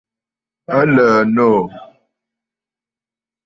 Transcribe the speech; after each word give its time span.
A 0.77 0.81
lə̀ə̀ 0.93 1.19
noò. 1.35 1.61